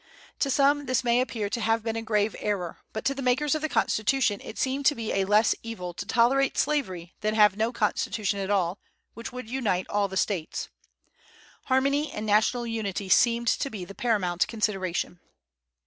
[0.39, 3.53] To some this may appear to have been a grave error, but to the makers
[3.53, 7.55] of the Constitution it seemed to be a less evil to tolerate slavery than have
[7.55, 8.79] no Constitution at all,
[9.13, 10.69] which would unite all the States.
[11.65, 15.19] Harmony and national unity seemed to be the paramount consideration.